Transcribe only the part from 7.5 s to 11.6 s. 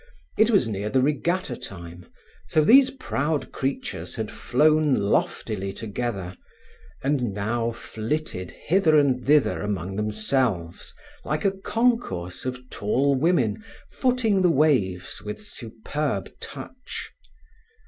flitted hither and thither among themselves, like a